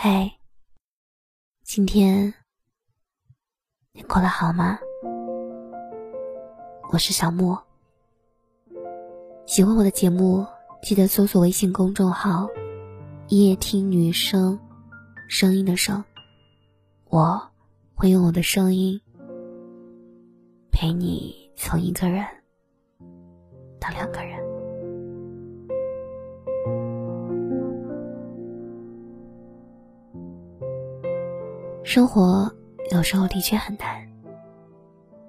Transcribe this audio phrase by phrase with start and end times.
[0.00, 0.30] 嘿，
[1.64, 2.32] 今天
[3.90, 4.78] 你过得好吗？
[6.92, 7.60] 我是小莫。
[9.44, 10.46] 喜欢我的节目，
[10.82, 12.48] 记得搜索微信公众号
[13.26, 14.56] “夜听女生”，
[15.28, 16.04] 声音的声。
[17.06, 17.50] 我
[17.96, 19.00] 会用我的声音
[20.70, 22.24] 陪你从一个人
[23.80, 24.47] 到两个人。
[31.98, 32.48] 生活
[32.92, 34.08] 有时候的确很难，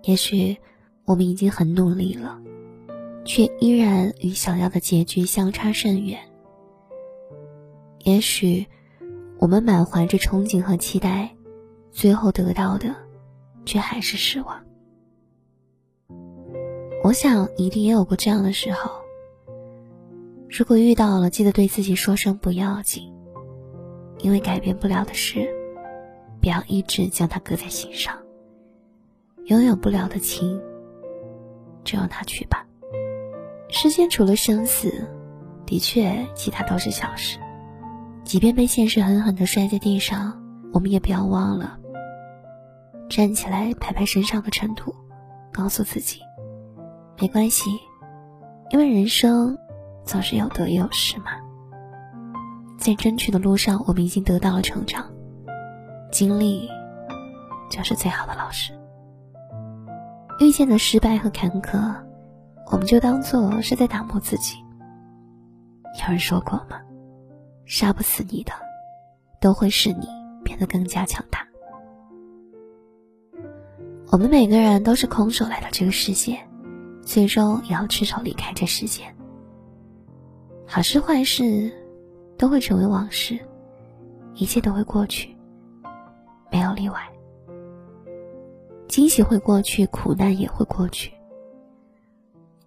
[0.04, 0.56] 也许
[1.04, 2.40] 我们已经很努力了，
[3.26, 6.20] 却依然与想要的结局相差甚远。
[8.04, 8.68] 也许
[9.40, 11.36] 我们满怀着憧憬和期待，
[11.90, 12.96] 最后得到的
[13.66, 14.64] 却还是失望。
[17.04, 18.92] 我想一定也有过这样的时候。
[20.48, 23.12] 如果遇到了，记得对自己说声不要紧，
[24.20, 25.56] 因为改变不了的事。
[26.42, 28.16] 不要一直将它搁在心上。
[29.46, 30.62] 拥有不了的情，
[31.84, 32.66] 就让它去吧。
[33.70, 35.08] 世间除了生死，
[35.66, 37.40] 的确其他都是小事。
[38.24, 40.40] 即便被现实狠狠的摔在地上，
[40.72, 41.80] 我们也不要忘了
[43.10, 44.94] 站起来拍拍身上的尘土，
[45.52, 46.20] 告诉自己
[47.20, 47.72] 没关系，
[48.70, 49.58] 因为人生
[50.04, 51.32] 总是有得也有失嘛。
[52.78, 55.12] 在争取的路上，我们已经得到了成长。
[56.12, 56.70] 经历，
[57.70, 58.74] 就是最好的老师。
[60.40, 61.96] 遇见的失败和坎坷，
[62.72, 64.58] 我们就当做是在打磨自己。
[66.02, 66.82] 有人说过吗？
[67.66, 68.52] 杀不死你的，
[69.40, 70.08] 都会使你
[70.44, 71.46] 变得更加强大。
[74.12, 76.40] 我们每个人都是空手来到这个世界，
[77.04, 79.04] 最终也要赤手离开这世界。
[80.66, 81.72] 好事坏事，
[82.38, 83.38] 都会成为往事，
[84.34, 85.36] 一切都会过去。
[86.52, 87.00] 没有例外，
[88.88, 91.14] 惊喜会过去，苦难也会过去。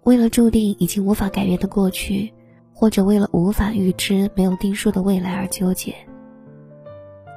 [0.05, 2.33] 为了注定已经无法改变的过去，
[2.73, 5.95] 或者为了无法预知、没有定数的未来而纠结，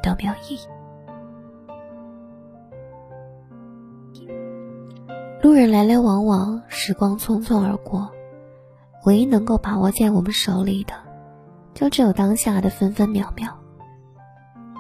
[0.04, 0.60] 都没有意义。
[5.42, 8.12] 路人来来往往，时光匆匆而过，
[9.06, 10.94] 唯一能够把握在我们手里的，
[11.74, 13.52] 就只有当下的分分秒秒。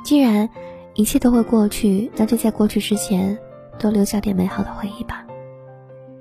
[0.03, 0.47] 既然。
[0.95, 3.37] 一切都会过去，那就在过去之前，
[3.77, 5.25] 多留下点美好的回忆吧。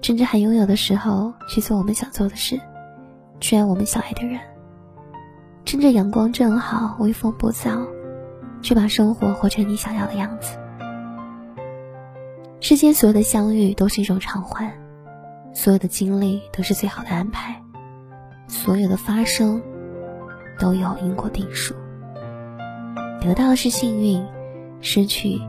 [0.03, 2.61] 趁着还拥有的时候，去做我们想做的事，
[3.39, 4.41] 去爱我们想爱的人。
[5.65, 7.87] 趁着阳光正好，微风不燥，
[8.63, 10.59] 去把生活活成你想要的样子。
[12.61, 14.77] 世间所有的相遇都是一种偿还，
[15.55, 17.63] 所有的经历都是最好的安排，
[18.49, 19.63] 所有的发生
[20.59, 21.75] 都有因果定数。
[23.21, 24.21] 得到的是幸运。
[24.85, 25.41] 失去，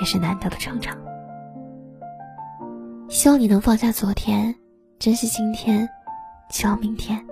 [0.00, 0.98] 也是难得的成长。
[3.08, 4.52] 希望你能放下昨天，
[4.98, 5.88] 珍惜今天，
[6.50, 7.24] 期望明天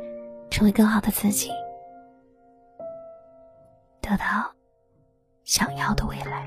[0.50, 1.50] 成为更好的自己，
[4.00, 4.24] 得到
[5.42, 6.44] 想要的未来。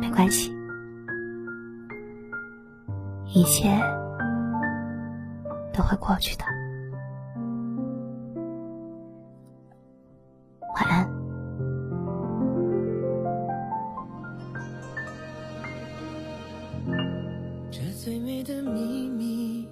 [0.00, 0.56] 没关系，
[3.34, 3.68] 一切
[5.74, 6.44] 都会过去的。
[18.42, 19.66] 的秘密，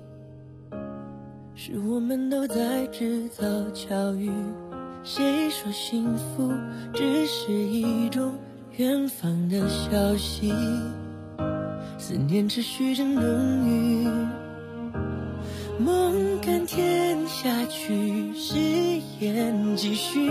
[1.55, 4.31] 是我们都在制造巧遇。
[5.03, 6.53] 谁说幸福
[6.93, 8.35] 只是一种
[8.77, 10.53] 远方的消息？
[11.99, 13.23] 思念持续着浓
[13.69, 14.09] 郁，
[15.79, 18.59] 梦甘甜下去，誓
[19.21, 20.29] 言继续，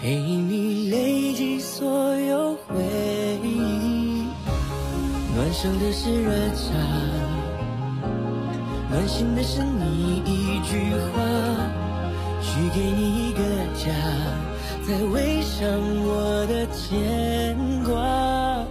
[0.00, 2.74] 陪你累积所有回
[3.44, 4.26] 忆。
[5.34, 7.31] 暖手的是热茶。
[8.92, 11.22] 暖心的是你一句话，
[12.42, 13.40] 许给你一个
[13.74, 13.90] 家，
[14.86, 15.66] 再围上
[16.04, 18.66] 我的牵挂。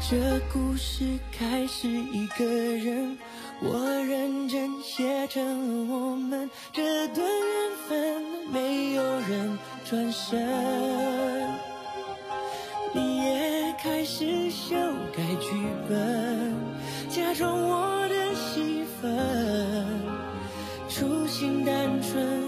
[0.00, 3.18] 这故事开始一个人，
[3.60, 3.78] 我
[4.08, 10.48] 认真写成了我们这段缘分，没有人转身。
[12.94, 14.74] 你也开始修
[15.14, 15.50] 改剧
[15.86, 16.54] 本，
[17.10, 17.97] 假装我。
[19.00, 19.88] 分
[20.88, 22.47] 初心单纯，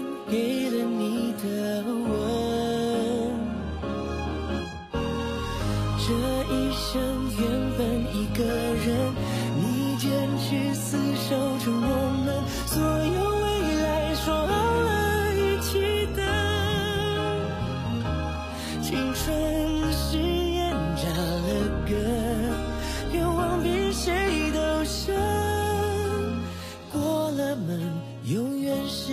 [28.25, 29.11] 永远是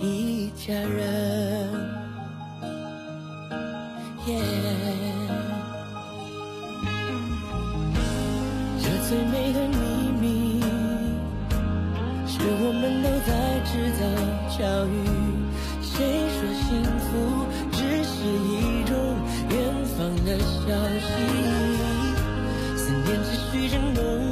[0.00, 1.72] 一家人。
[4.26, 4.30] 耶，
[8.80, 9.76] 这最美的秘
[10.20, 10.60] 密，
[12.26, 13.30] 是我们都在
[13.64, 14.00] 制造
[14.50, 14.56] 巧
[14.86, 14.92] 遇。
[15.80, 15.94] 谁
[16.34, 16.68] 说幸
[16.98, 17.06] 福
[17.70, 18.92] 只是一种
[19.50, 19.54] 远
[19.96, 20.66] 方的消
[21.00, 21.06] 息？
[22.76, 24.25] 思念只需真浓。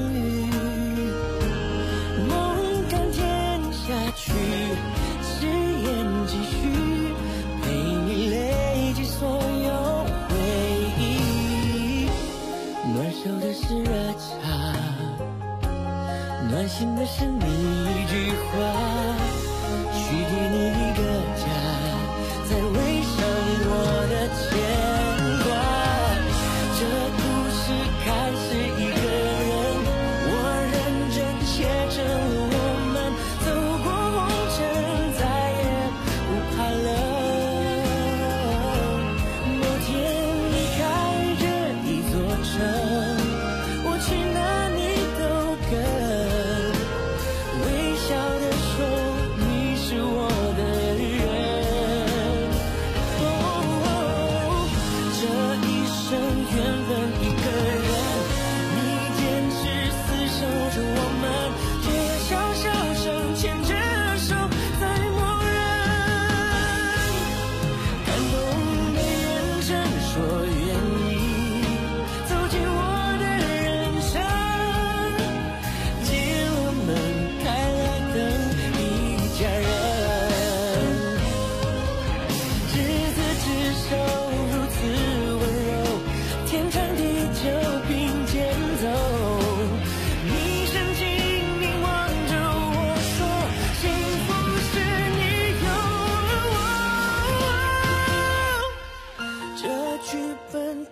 [70.14, 70.53] 说。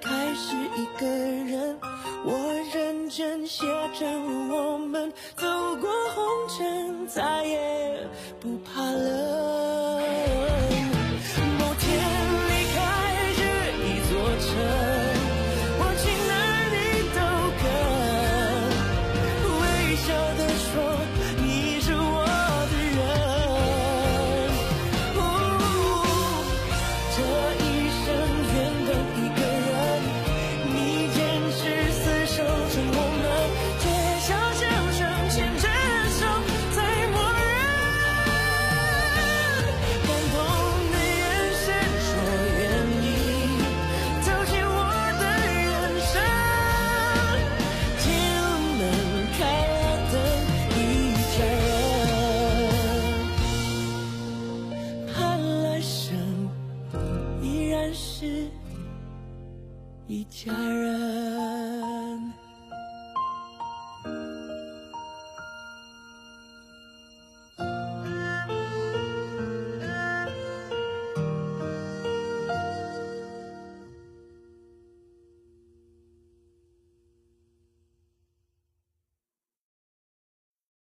[0.02, 1.78] 开始一个人，
[2.24, 3.64] 我认真写
[3.98, 4.04] 着，
[4.50, 5.46] 我们走
[5.76, 8.08] 过红尘，再也
[8.40, 9.61] 不怕冷。